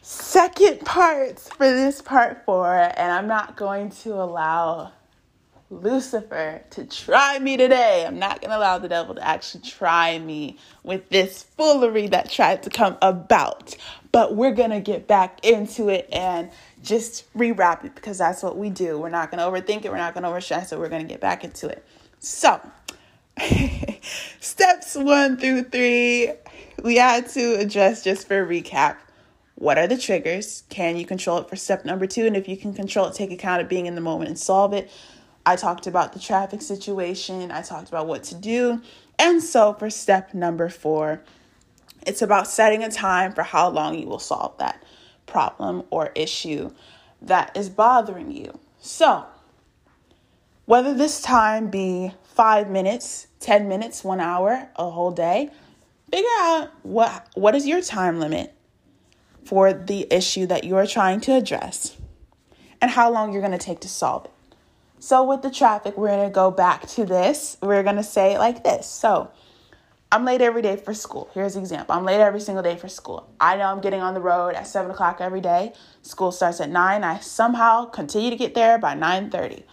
second 0.02 0.82
parts 0.82 1.50
for 1.50 1.68
this 1.68 2.02
part 2.02 2.44
four, 2.46 2.74
and 2.76 3.12
I'm 3.12 3.28
not 3.28 3.56
going 3.56 3.92
to 4.02 4.14
allow 4.14 4.92
Lucifer 5.72 6.62
to 6.72 6.86
try 6.86 7.40
me 7.40 7.56
today. 7.56 8.04
I'm 8.06 8.20
not 8.20 8.42
going 8.42 8.52
to 8.52 8.58
allow 8.58 8.78
the 8.78 8.90
devil 8.90 9.16
to 9.16 9.26
actually 9.26 9.62
try 9.62 10.20
me 10.20 10.58
with 10.84 11.10
this 11.10 11.44
foolery 11.44 12.08
that 12.08 12.30
tried 12.30 12.64
to 12.64 12.70
come 12.70 12.98
about. 13.02 13.76
But 14.12 14.36
we're 14.36 14.54
going 14.54 14.72
to 14.72 14.82
get 14.82 15.08
back 15.08 15.46
into 15.46 15.88
it 15.88 16.10
and 16.12 16.52
just 16.84 17.34
rewrap 17.34 17.86
it 17.86 17.96
because 17.96 18.18
that's 18.18 18.44
what 18.44 18.58
we 18.58 18.70
do. 18.70 19.00
We're 19.00 19.10
not 19.10 19.32
going 19.32 19.40
to 19.40 19.46
overthink 19.46 19.86
it, 19.86 19.92
we're 19.92 19.98
not 19.98 20.14
going 20.14 20.24
to 20.24 20.30
overstress 20.30 20.74
it, 20.74 20.80
we're 20.80 20.90
going 20.90 21.04
to 21.04 21.08
get 21.08 21.22
back 21.22 21.46
into 21.46 21.70
it. 21.70 21.86
So, 22.20 22.60
steps 24.42 24.96
one 24.96 25.38
through 25.38 25.64
three, 25.64 26.34
we 26.84 26.98
had 26.98 27.30
to 27.30 27.56
address 27.60 28.04
just 28.04 28.28
for 28.28 28.46
recap. 28.46 28.98
What 29.56 29.78
are 29.78 29.88
the 29.88 29.98
triggers? 29.98 30.64
Can 30.70 30.98
you 30.98 31.06
control 31.06 31.38
it 31.38 31.48
for 31.48 31.56
step 31.56 31.86
number 31.86 32.08
two? 32.08 32.26
And 32.26 32.36
if 32.36 32.50
you 32.50 32.58
can 32.58 32.74
control 32.74 33.06
it, 33.06 33.14
take 33.14 33.32
account 33.32 33.62
of 33.62 33.70
being 33.70 33.86
in 33.86 33.96
the 33.96 34.02
moment 34.02 34.28
and 34.30 34.38
solve 34.38 34.74
it. 34.74 34.92
I 35.46 35.56
talked 35.56 35.88
about 35.88 36.14
the 36.14 36.20
traffic 36.20 36.62
situation, 36.62 37.52
I 37.52 37.62
talked 37.62 37.90
about 37.90 38.08
what 38.08 38.24
to 38.26 38.36
do. 38.36 38.82
And 39.18 39.42
so 39.42 39.74
for 39.74 39.90
step 39.90 40.34
number 40.34 40.70
four, 40.70 41.22
it's 42.06 42.22
about 42.22 42.48
setting 42.48 42.84
a 42.84 42.90
time 42.90 43.34
for 43.34 43.44
how 43.44 43.70
long 43.70 43.98
you 43.98 44.08
will 44.08 44.20
solve 44.20 44.58
that 44.58 44.84
problem 45.26 45.84
or 45.90 46.12
issue 46.16 46.72
that 47.22 47.56
is 47.56 47.70
bothering 47.70 48.32
you. 48.32 48.60
So, 48.80 49.26
whether 50.66 50.94
this 50.94 51.22
time 51.22 51.70
be 51.70 52.14
five 52.24 52.70
minutes, 52.70 53.28
10 53.40 53.68
minutes, 53.68 54.04
one 54.04 54.20
hour, 54.20 54.70
a 54.76 54.90
whole 54.90 55.12
day, 55.12 55.50
figure 56.10 56.30
out 56.40 56.72
what, 56.84 57.28
what 57.36 57.56
is 57.56 57.68
your 57.68 57.82
time 57.82 58.20
limit 58.20 58.54
for 59.44 59.74
the 59.74 60.08
issue 60.12 60.46
that 60.48 60.64
you 60.64 60.76
are 60.76 60.88
trying 60.88 61.20
to 61.22 61.34
address 61.34 61.98
and 62.82 62.92
how 62.92 63.12
long 63.12 63.32
you're 63.32 63.42
going 63.42 63.52
to 63.52 63.58
take 63.58 63.80
to 63.82 63.90
solve 63.90 64.26
it. 64.26 64.32
So, 65.04 65.24
with 65.24 65.42
the 65.42 65.50
traffic, 65.50 65.98
we're 65.98 66.10
going 66.10 66.30
to 66.30 66.34
go 66.34 66.52
back 66.52 66.88
to 66.90 67.06
this. 67.06 67.58
We're 67.60 67.82
going 67.82 67.96
to 67.96 68.04
say 68.04 68.36
it 68.36 68.38
like 68.38 68.64
this. 68.64 68.86
So, 68.86 69.32
I'm 70.12 70.26
late 70.26 70.42
every 70.42 70.62
day 70.62 70.76
for 70.76 70.94
school. 70.94 71.28
Here's 71.34 71.56
an 71.56 71.64
example. 71.64 71.96
I'm 71.96 72.06
late 72.06 72.22
every 72.22 72.40
single 72.40 72.62
day 72.62 72.78
for 72.78 72.88
school. 72.88 73.28
I 73.40 73.58
know 73.58 73.64
I'm 73.64 73.82
getting 73.82 74.02
on 74.02 74.14
the 74.14 74.22
road 74.22 74.54
at 74.54 74.68
seven 74.68 74.92
o'clock 74.92 75.18
every 75.20 75.42
day. 75.42 75.74
School 76.04 76.32
starts 76.32 76.62
at 76.62 76.70
nine. 76.70 77.04
I 77.04 77.18
somehow 77.18 77.86
continue 77.86 78.30
to 78.30 78.36
get 78.36 78.54
there 78.54 78.78
by 78.78 78.94
nine 78.94 79.32
thirty. 79.32 79.66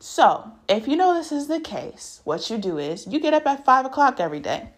So, 0.00 0.52
if 0.68 0.86
you 0.86 0.96
know 0.96 1.14
this 1.14 1.32
is 1.32 1.46
the 1.46 1.60
case, 1.60 2.20
what 2.24 2.50
you 2.50 2.58
do 2.58 2.76
is 2.76 3.06
you 3.06 3.20
get 3.20 3.32
up 3.32 3.46
at 3.46 3.64
five 3.64 3.86
o'clock 3.86 4.20
every 4.20 4.40
day. 4.40 4.68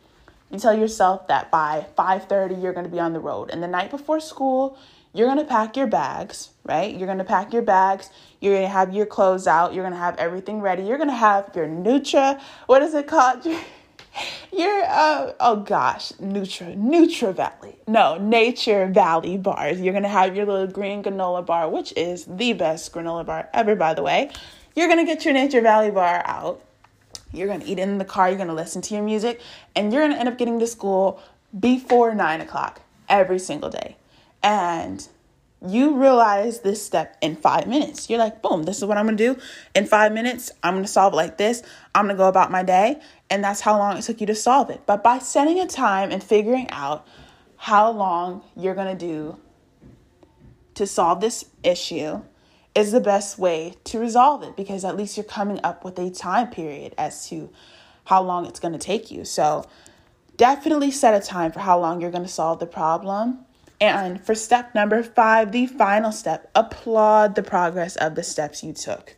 You 0.52 0.61
tell 0.61 0.78
yourself 0.78 1.26
that 1.26 1.50
by 1.50 1.87
five 1.97 2.28
thirty 2.28 2.54
you're 2.54 2.75
going 2.75 2.87
to 2.87 2.92
be 2.92 3.00
on 3.00 3.12
the 3.12 3.18
road, 3.18 3.50
and 3.50 3.61
the 3.61 3.66
night 3.66 3.90
before 3.90 4.20
school 4.20 4.78
you're 5.12 5.26
going 5.26 5.38
to 5.38 5.45
pack 5.45 5.76
your 5.76 5.88
bags, 5.88 6.50
right? 6.64 6.95
You're 6.95 7.07
going 7.07 7.19
to 7.19 7.25
pack 7.25 7.52
your 7.52 7.62
bags. 7.62 8.11
You're 8.40 8.55
going 8.55 8.67
to 8.67 8.73
have 8.73 8.95
your 8.95 9.07
clothes 9.07 9.47
out. 9.47 9.75
You're 9.75 9.83
going 9.83 9.93
to 9.93 9.99
have 9.99 10.17
everything 10.19 10.61
ready. 10.61 10.85
You're 10.85 10.99
going 10.99 11.09
to 11.09 11.14
have 11.14 11.50
your 11.55 11.67
Nutra, 11.67 12.40
what 12.67 12.83
is 12.83 12.95
it 12.95 13.07
called? 13.07 13.47
Your 14.52 14.83
uh, 14.88 15.33
oh 15.38 15.57
gosh, 15.57 16.11
Nutra, 16.14 16.76
Nutra 16.76 17.33
Valley. 17.33 17.76
No, 17.87 18.19
Nature 18.19 18.88
Valley 18.88 19.37
bars. 19.37 19.81
You're 19.81 19.93
going 19.93 20.02
to 20.02 20.09
have 20.09 20.35
your 20.35 20.47
little 20.47 20.67
green 20.67 21.00
granola 21.00 21.47
bar, 21.47 21.71
which 21.71 21.93
is 21.97 22.25
the 22.25 22.52
best 22.52 22.93
granola 22.93 23.25
bar 23.25 23.49
ever, 23.55 23.76
by 23.76 23.95
the 23.95 24.02
way. 24.02 24.33
You're 24.75 24.88
going 24.88 24.99
to 24.99 25.05
get 25.05 25.25
your 25.25 25.33
Nature 25.33 25.61
Valley 25.61 25.93
bar 25.93 26.23
out. 26.26 26.61
You're 27.33 27.47
going 27.47 27.61
to 27.61 27.67
eat 27.67 27.79
in 27.79 27.99
the 27.99 28.05
car. 28.05 28.29
You're 28.29 28.37
going 28.37 28.49
to 28.49 28.55
listen 28.55 28.83
to 28.83 28.95
your 28.95 29.05
music. 29.05 29.40
And 29.76 29.93
you're 29.93 30.02
going 30.02 30.12
to 30.12 30.19
end 30.19 30.29
up 30.29 30.37
getting 30.37 30.59
to 30.59 30.67
school 30.67 31.23
before 31.59 32.12
nine 32.12 32.40
o'clock 32.40 32.81
every 33.09 33.38
single 33.38 33.71
day 33.71 33.97
and 34.42 35.06
you 35.66 35.97
realize 35.97 36.61
this 36.61 36.85
step 36.85 37.16
in 37.20 37.37
five 37.37 37.66
minutes. 37.66 38.09
You're 38.09 38.18
like, 38.18 38.40
boom, 38.40 38.62
this 38.62 38.78
is 38.78 38.85
what 38.85 38.97
I'm 38.97 39.04
gonna 39.04 39.16
do. 39.16 39.37
In 39.75 39.87
five 39.87 40.12
minutes, 40.12 40.50
I'm 40.62 40.75
gonna 40.75 40.87
solve 40.87 41.12
it 41.12 41.16
like 41.16 41.37
this. 41.37 41.62
I'm 41.94 42.06
gonna 42.06 42.16
go 42.16 42.28
about 42.28 42.50
my 42.50 42.62
day. 42.62 43.00
And 43.28 43.44
that's 43.44 43.61
how 43.61 43.76
long 43.76 43.97
it 43.99 44.02
took 44.02 44.20
you 44.20 44.26
to 44.28 44.35
solve 44.35 44.70
it. 44.70 44.80
But 44.87 45.02
by 45.04 45.18
setting 45.18 45.61
a 45.61 45.66
time 45.66 46.11
and 46.11 46.23
figuring 46.23 46.68
out 46.70 47.06
how 47.56 47.90
long 47.90 48.42
you're 48.56 48.75
gonna 48.75 48.94
do 48.94 49.38
to 50.75 50.87
solve 50.87 51.20
this 51.20 51.44
issue 51.62 52.23
is 52.75 52.92
the 52.92 53.00
best 53.00 53.38
way 53.38 53.75
to 53.85 53.99
resolve 53.99 54.42
it 54.42 54.56
because 54.56 54.85
at 54.85 54.97
least 54.97 55.16
you're 55.16 55.25
coming 55.25 55.61
up 55.62 55.85
with 55.85 55.99
a 55.99 56.09
time 56.11 56.49
period 56.49 56.94
as 56.97 57.28
to 57.28 57.50
how 58.04 58.23
long 58.23 58.47
it's 58.47 58.61
gonna 58.61 58.78
take 58.78 59.11
you. 59.11 59.26
So 59.26 59.66
definitely 60.38 60.90
set 60.90 61.12
a 61.12 61.25
time 61.25 61.52
for 61.52 61.61
how 61.61 61.78
long 61.78 62.00
you're 62.00 62.11
gonna 62.11 62.28
solve 62.28 62.61
the 62.61 62.66
problem 62.66 63.44
and 63.80 64.25
for 64.25 64.34
step 64.34 64.75
number 64.75 65.02
five, 65.02 65.52
the 65.52 65.66
final 65.66 66.12
step, 66.12 66.50
applaud 66.54 67.34
the 67.34 67.42
progress 67.42 67.96
of 67.96 68.14
the 68.14 68.22
steps 68.22 68.62
you 68.62 68.72
took. 68.72 69.16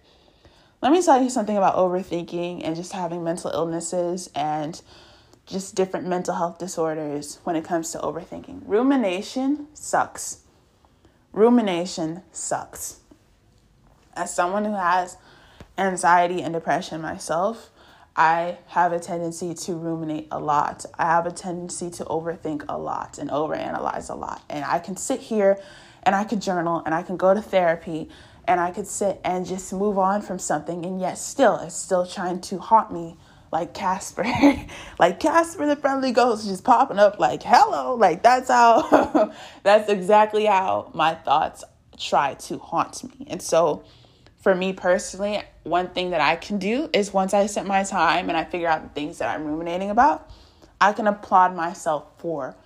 Let 0.81 0.92
me 0.92 1.02
tell 1.02 1.23
you 1.23 1.31
something 1.31 1.57
about 1.57 1.76
overthinking 1.76 2.62
and 2.64 2.75
just 2.75 2.92
having 2.92 3.23
mental 3.23 3.50
illnesses 3.52 4.31
and 4.35 4.81
just 5.47 5.75
different 5.75 6.07
mental 6.07 6.35
health 6.35 6.59
disorders 6.59 7.38
when 7.45 7.57
it 7.57 7.64
comes 7.64 7.90
to 7.92 7.99
overthinking. 7.99 8.62
Rumination 8.66 9.66
sucks. 9.75 10.38
Rumination 11.33 12.23
sucks. 12.33 13.00
As 14.14 14.35
someone 14.35 14.64
who 14.64 14.75
has 14.75 15.16
anxiety 15.78 16.42
and 16.42 16.52
depression 16.52 17.00
myself, 17.00 17.71
I 18.14 18.59
have 18.66 18.92
a 18.92 19.00
tendency 19.00 19.54
to 19.54 19.75
ruminate 19.75 20.28
a 20.31 20.38
lot. 20.38 20.85
I 20.99 21.04
have 21.07 21.26
a 21.26 21.31
tendency 21.31 21.90
to 21.90 22.04
overthink 22.04 22.64
a 22.69 22.76
lot 22.76 23.19
and 23.19 23.31
overanalyze 23.31 24.11
a 24.11 24.14
lot. 24.14 24.42
And 24.50 24.64
I 24.64 24.78
can 24.78 24.97
sit 24.97 25.21
here 25.21 25.59
and 26.02 26.14
I 26.14 26.25
could 26.25 26.42
journal 26.42 26.83
and 26.85 26.95
I 26.95 27.02
can 27.02 27.16
go 27.16 27.33
to 27.33 27.40
therapy 27.40 28.11
and 28.47 28.61
I 28.61 28.71
could 28.71 28.87
sit 28.87 29.21
and 29.25 29.47
just 29.47 29.73
move 29.73 29.99
on 29.99 30.21
from 30.21 30.38
something 30.38 30.85
and 30.85 31.00
yet 31.00 31.16
still 31.16 31.57
it's 31.59 31.76
still 31.76 32.07
trying 32.07 32.40
to 32.42 32.59
haunt 32.59 32.92
me 32.92 33.16
like 33.50 33.73
Casper. 33.73 34.25
like 34.99 35.21
Casper 35.21 35.66
the 35.66 35.76
friendly 35.76 36.12
ghost 36.12 36.47
just 36.47 36.64
popping 36.64 36.99
up 36.99 37.19
like 37.19 37.42
hello. 37.42 37.95
Like 37.95 38.23
that's 38.23 38.49
how 38.49 39.33
that's 39.62 39.88
exactly 39.88 40.45
how 40.45 40.90
my 40.92 41.14
thoughts 41.14 41.64
try 41.99 42.35
to 42.35 42.59
haunt 42.59 43.04
me. 43.04 43.26
And 43.31 43.40
so 43.40 43.85
for 44.43 44.55
me 44.55 44.73
personally, 44.73 45.41
one 45.63 45.89
thing 45.91 46.11
that 46.11 46.21
I 46.21 46.35
can 46.37 46.59
do 46.59 46.91
is 46.93 47.13
once 47.13 47.33
I 47.33 47.47
set 47.47 47.65
my 47.65 47.85
time 47.85 48.29
and 48.29 48.37
I 48.37 48.45
figure 48.45 48.69
out 48.69 48.83
the 48.83 48.89
things 48.89 49.19
that 49.19 49.33
I'm 49.33 49.47
ruminating 49.47 49.89
about, 49.89 50.29
I 50.81 50.93
can 50.93 51.07
applaud 51.07 51.55
myself 51.55 52.07
for 52.19 52.57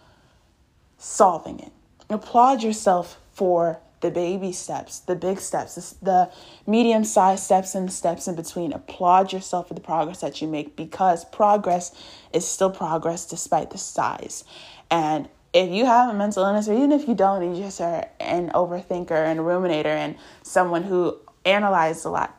solving 0.96 1.60
it. 1.60 1.72
Applaud 2.08 2.62
yourself 2.62 3.20
for 3.32 3.78
the 4.00 4.10
baby 4.10 4.52
steps, 4.52 5.00
the 5.00 5.14
big 5.14 5.38
steps, 5.38 5.94
the 6.00 6.30
medium 6.66 7.04
sized 7.04 7.44
steps, 7.44 7.74
and 7.74 7.88
the 7.88 7.92
steps 7.92 8.26
in 8.26 8.36
between. 8.36 8.72
Applaud 8.72 9.32
yourself 9.32 9.68
for 9.68 9.74
the 9.74 9.80
progress 9.80 10.20
that 10.20 10.40
you 10.40 10.48
make 10.48 10.76
because 10.76 11.26
progress 11.26 11.94
is 12.32 12.46
still 12.46 12.70
progress 12.70 13.26
despite 13.26 13.70
the 13.70 13.78
size. 13.78 14.44
And 14.90 15.28
if 15.52 15.70
you 15.70 15.84
have 15.84 16.08
a 16.08 16.14
mental 16.14 16.44
illness, 16.44 16.68
or 16.68 16.74
even 16.74 16.92
if 16.92 17.08
you 17.08 17.14
don't, 17.14 17.54
you 17.54 17.62
just 17.62 17.80
are 17.80 18.06
an 18.20 18.50
overthinker 18.50 19.10
and 19.10 19.40
a 19.40 19.42
ruminator 19.42 19.86
and 19.86 20.16
someone 20.42 20.82
who 20.82 21.18
analyzed 21.46 22.04
a 22.04 22.10
lot. 22.10 22.38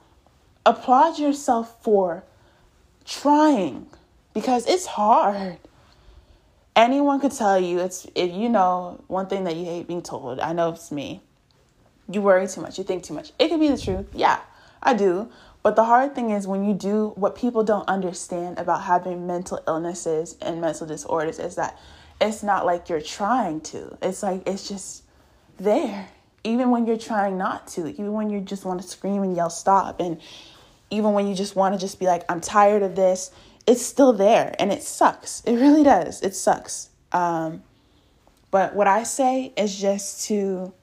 Applaud 0.65 1.17
yourself 1.17 1.81
for 1.81 2.23
trying 3.05 3.87
because 4.33 4.67
it's 4.67 4.85
hard. 4.85 5.57
Anyone 6.75 7.19
could 7.19 7.31
tell 7.31 7.59
you 7.59 7.79
it's 7.79 8.05
if 8.13 8.31
you 8.31 8.49
know 8.49 9.03
one 9.07 9.27
thing 9.27 9.45
that 9.45 9.55
you 9.55 9.65
hate 9.65 9.87
being 9.87 10.03
told. 10.03 10.39
I 10.39 10.53
know 10.53 10.69
it's 10.69 10.91
me. 10.91 11.21
You 12.09 12.21
worry 12.21 12.47
too 12.47 12.61
much, 12.61 12.77
you 12.77 12.83
think 12.83 13.03
too 13.03 13.13
much. 13.13 13.31
It 13.39 13.49
could 13.49 13.59
be 13.59 13.69
the 13.69 13.77
truth. 13.77 14.05
Yeah, 14.13 14.39
I 14.83 14.93
do. 14.93 15.29
But 15.63 15.75
the 15.75 15.83
hard 15.83 16.15
thing 16.15 16.29
is 16.29 16.47
when 16.47 16.63
you 16.63 16.73
do 16.73 17.13
what 17.15 17.35
people 17.35 17.63
don't 17.63 17.87
understand 17.89 18.59
about 18.59 18.83
having 18.83 19.25
mental 19.27 19.61
illnesses 19.67 20.37
and 20.41 20.61
mental 20.61 20.87
disorders 20.87 21.39
is 21.39 21.55
that 21.55 21.77
it's 22.21 22.43
not 22.43 22.65
like 22.65 22.89
you're 22.89 23.01
trying 23.01 23.61
to. 23.61 23.97
It's 24.01 24.23
like 24.23 24.47
it's 24.47 24.67
just 24.67 25.03
there 25.57 26.07
even 26.43 26.69
when 26.69 26.85
you're 26.85 26.97
trying 26.97 27.37
not 27.37 27.67
to, 27.69 27.87
even 27.89 28.13
when 28.13 28.29
you 28.29 28.39
just 28.39 28.65
want 28.65 28.81
to 28.81 28.87
scream 28.87 29.23
and 29.23 29.35
yell 29.35 29.49
stop, 29.49 29.99
and 29.99 30.19
even 30.89 31.13
when 31.13 31.27
you 31.27 31.35
just 31.35 31.55
want 31.55 31.75
to 31.75 31.79
just 31.79 31.99
be 31.99 32.05
like, 32.05 32.23
I'm 32.29 32.41
tired 32.41 32.83
of 32.83 32.95
this, 32.95 33.31
it's 33.65 33.85
still 33.85 34.13
there 34.13 34.55
and 34.59 34.71
it 34.71 34.81
sucks. 34.81 35.41
It 35.41 35.55
really 35.55 35.83
does. 35.83 36.21
It 36.21 36.35
sucks. 36.35 36.89
Um, 37.11 37.63
but 38.49 38.73
what 38.75 38.87
I 38.87 39.03
say 39.03 39.51
is 39.57 39.77
just 39.77 40.25
to 40.27 40.73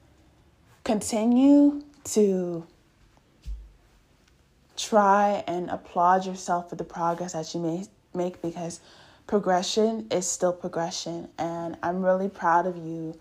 continue 0.83 1.81
to 2.05 2.67
try 4.77 5.43
and 5.47 5.69
applaud 5.69 6.25
yourself 6.25 6.69
for 6.69 6.75
the 6.75 6.83
progress 6.83 7.33
that 7.33 7.53
you 7.55 7.59
may 7.59 7.85
make 8.13 8.41
because 8.41 8.79
progression 9.25 10.05
is 10.11 10.27
still 10.27 10.53
progression. 10.53 11.27
And 11.39 11.75
I'm 11.81 12.05
really 12.05 12.29
proud 12.29 12.67
of 12.67 12.77
you 12.77 13.17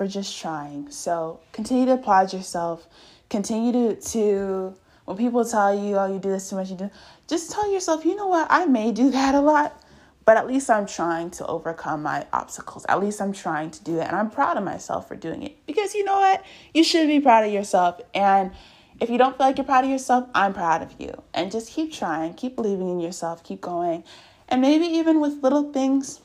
for 0.00 0.06
just 0.06 0.40
trying. 0.40 0.90
So 0.90 1.40
continue 1.52 1.84
to 1.84 1.92
applaud 1.92 2.32
yourself. 2.32 2.88
Continue 3.28 3.70
to, 3.70 4.00
to 4.12 4.74
when 5.04 5.18
people 5.18 5.44
tell 5.44 5.78
you, 5.78 5.98
oh, 5.98 6.10
you 6.10 6.18
do 6.18 6.30
this 6.30 6.48
too 6.48 6.56
much, 6.56 6.70
you 6.70 6.76
do, 6.76 6.90
just 7.28 7.50
tell 7.50 7.70
yourself, 7.70 8.06
you 8.06 8.16
know 8.16 8.26
what, 8.26 8.46
I 8.48 8.64
may 8.64 8.92
do 8.92 9.10
that 9.10 9.34
a 9.34 9.42
lot, 9.42 9.78
but 10.24 10.38
at 10.38 10.46
least 10.46 10.70
I'm 10.70 10.86
trying 10.86 11.30
to 11.32 11.46
overcome 11.46 12.02
my 12.02 12.26
obstacles. 12.32 12.86
At 12.88 12.98
least 12.98 13.20
I'm 13.20 13.34
trying 13.34 13.72
to 13.72 13.84
do 13.84 13.98
it. 13.98 14.06
And 14.06 14.16
I'm 14.16 14.30
proud 14.30 14.56
of 14.56 14.64
myself 14.64 15.06
for 15.06 15.16
doing 15.16 15.42
it. 15.42 15.66
Because 15.66 15.94
you 15.94 16.02
know 16.02 16.18
what? 16.18 16.46
You 16.72 16.82
should 16.82 17.06
be 17.06 17.20
proud 17.20 17.44
of 17.44 17.52
yourself. 17.52 18.00
And 18.14 18.52
if 19.00 19.10
you 19.10 19.18
don't 19.18 19.36
feel 19.36 19.48
like 19.48 19.58
you're 19.58 19.66
proud 19.66 19.84
of 19.84 19.90
yourself, 19.90 20.30
I'm 20.34 20.54
proud 20.54 20.80
of 20.80 20.94
you. 20.98 21.12
And 21.34 21.52
just 21.52 21.70
keep 21.74 21.92
trying, 21.92 22.32
keep 22.32 22.56
believing 22.56 22.88
in 22.88 23.00
yourself, 23.00 23.44
keep 23.44 23.60
going. 23.60 24.02
And 24.48 24.62
maybe 24.62 24.86
even 24.86 25.20
with 25.20 25.42
little 25.42 25.74
things, 25.74 26.22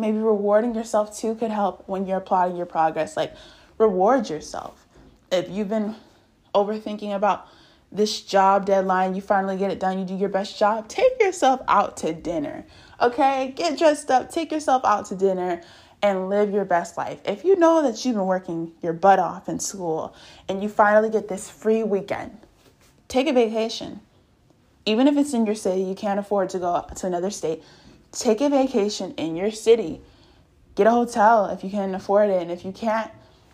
maybe 0.00 0.18
rewarding 0.18 0.74
yourself 0.74 1.16
too 1.16 1.34
could 1.34 1.50
help 1.50 1.84
when 1.86 2.06
you're 2.06 2.20
plotting 2.20 2.56
your 2.56 2.66
progress. 2.66 3.16
Like, 3.16 3.34
reward 3.78 4.28
yourself. 4.28 4.86
If 5.30 5.48
you've 5.48 5.68
been 5.68 5.94
overthinking 6.54 7.14
about 7.14 7.46
this 7.92 8.22
job 8.22 8.66
deadline, 8.66 9.14
you 9.14 9.20
finally 9.20 9.56
get 9.56 9.70
it 9.70 9.80
done, 9.80 9.98
you 9.98 10.04
do 10.04 10.14
your 10.14 10.28
best 10.28 10.58
job, 10.58 10.88
take 10.88 11.20
yourself 11.20 11.60
out 11.68 11.96
to 11.98 12.12
dinner. 12.12 12.64
Okay? 13.00 13.52
Get 13.56 13.78
dressed 13.78 14.10
up, 14.10 14.30
take 14.30 14.52
yourself 14.52 14.84
out 14.84 15.06
to 15.06 15.16
dinner 15.16 15.62
and 16.02 16.28
live 16.28 16.50
your 16.50 16.64
best 16.64 16.96
life. 16.96 17.20
If 17.24 17.44
you 17.44 17.56
know 17.56 17.82
that 17.82 18.04
you've 18.04 18.14
been 18.14 18.26
working 18.26 18.72
your 18.82 18.92
butt 18.92 19.18
off 19.18 19.48
in 19.48 19.58
school 19.58 20.14
and 20.48 20.62
you 20.62 20.68
finally 20.68 21.10
get 21.10 21.28
this 21.28 21.50
free 21.50 21.82
weekend, 21.82 22.38
take 23.08 23.26
a 23.26 23.32
vacation. 23.32 24.00
Even 24.86 25.06
if 25.06 25.16
it's 25.16 25.34
in 25.34 25.44
your 25.44 25.54
city, 25.54 25.82
you 25.82 25.94
can't 25.94 26.18
afford 26.18 26.48
to 26.50 26.58
go 26.58 26.86
to 26.96 27.06
another 27.06 27.30
state, 27.30 27.62
take 28.12 28.40
a 28.40 28.48
vacation 28.48 29.12
in 29.16 29.36
your 29.36 29.50
city. 29.50 30.00
Get 30.74 30.86
a 30.86 30.90
hotel 30.90 31.46
if 31.46 31.62
you 31.64 31.70
can 31.70 31.94
afford 31.94 32.30
it. 32.30 32.42
And 32.42 32.50
if 32.50 32.64
you 32.64 32.72
can't, 32.72 33.10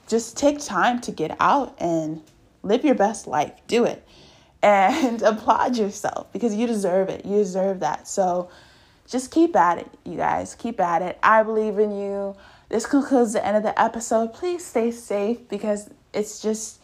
just 0.09 0.37
take 0.37 0.61
time 0.61 1.01
to 1.03 1.13
get 1.13 1.37
out 1.41 1.77
and 1.79 2.23
live 2.63 2.85
your 2.85 2.95
best 2.95 3.27
life. 3.27 3.53
Do 3.67 3.85
it. 3.85 4.07
And 4.63 5.23
applaud 5.23 5.77
yourself 5.77 6.33
because 6.33 6.53
you 6.55 6.67
deserve 6.67 7.09
it. 7.09 7.25
You 7.25 7.37
deserve 7.37 7.81
that. 7.81 8.09
So, 8.09 8.51
just 9.07 9.31
keep 9.31 9.55
at 9.55 9.79
it, 9.79 9.89
you 10.05 10.17
guys. 10.17 10.57
Keep 10.57 10.81
at 10.81 11.03
it. 11.03 11.19
I 11.23 11.45
believe 11.45 11.79
in 11.79 11.93
you. 11.93 12.35
This 12.69 12.85
concludes 12.85 13.35
the 13.35 13.47
end 13.47 13.57
of 13.57 13.63
the 13.63 13.81
episode. 13.81 14.33
Please 14.33 14.65
stay 14.65 14.91
safe 14.91 15.49
because 15.49 15.89
it's 16.13 16.41
just, 16.41 16.81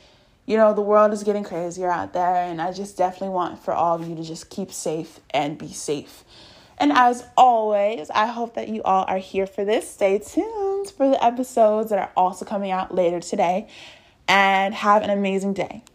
you 0.47 0.57
know, 0.57 0.75
the 0.75 0.83
world 0.83 1.13
is 1.13 1.25
getting 1.25 1.43
crazier 1.43 1.91
out 1.91 2.13
there. 2.13 2.45
And 2.45 2.63
I 2.63 2.73
just 2.73 2.97
definitely 2.97 3.31
want 3.31 3.59
for 3.59 3.75
all 3.75 3.97
of 3.97 4.07
you 4.07 4.15
to 4.15 4.23
just 4.23 4.49
keep 4.49 4.71
safe 4.71 5.19
and 5.31 5.59
be 5.59 5.73
safe. 5.73 6.25
And 6.83 6.91
as 6.91 7.25
always, 7.37 8.11
I 8.11 8.27
hope 8.27 8.55
that 8.55 8.67
you 8.67 8.83
all 8.83 9.05
are 9.07 9.19
here 9.19 9.47
for 9.47 9.65
this. 9.65 9.89
Stay 9.89 10.19
tuned 10.19 10.91
for 10.91 11.09
the 11.09 11.25
episodes 11.25 11.91
that 11.91 11.99
are 12.01 12.11
also 12.17 12.45
coming 12.45 12.73
out 12.73 12.93
later 12.93 13.21
today. 13.21 13.69
And 14.27 14.75
have 14.75 15.03
an 15.03 15.11
amazing 15.11 15.53
day. 15.53 15.85